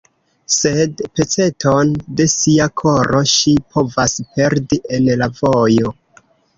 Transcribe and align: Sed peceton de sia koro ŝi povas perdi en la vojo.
Sed 0.53 1.03
peceton 1.19 1.91
de 2.21 2.27
sia 2.37 2.69
koro 2.85 3.23
ŝi 3.35 3.55
povas 3.77 4.19
perdi 4.35 4.85
en 4.99 5.11
la 5.25 5.33
vojo. 5.41 5.99